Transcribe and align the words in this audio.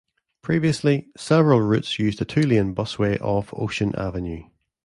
Previously, 0.41 1.09
several 1.15 1.61
routes 1.61 1.99
used 1.99 2.19
a 2.23 2.25
two-lane 2.25 2.73
busway 2.73 3.21
off 3.21 3.53
Ocean 3.55 3.93
Avenue. 3.95 4.45